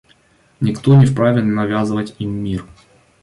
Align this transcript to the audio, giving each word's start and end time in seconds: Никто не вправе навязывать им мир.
Никто 0.61 0.95
не 0.97 1.05
вправе 1.05 1.43
навязывать 1.43 2.15
им 2.17 2.31
мир. 2.31 2.65